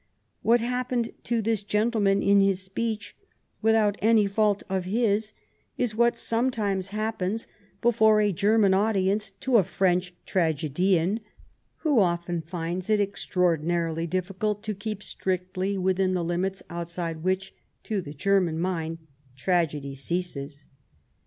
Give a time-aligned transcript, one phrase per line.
[0.41, 3.15] What happened to this gentleman in his speech,
[3.61, 5.33] without any fault of his,
[5.77, 7.47] is what sometimes happens
[7.83, 8.73] before M 177 Bismarck a German
[9.13, 11.19] audience to a French tragedian,
[11.81, 18.01] who often finds it extraordinarily difficult to keep strictly within the limits outside which, to
[18.01, 18.97] the German mind,
[19.35, 20.65] tragedy ceases."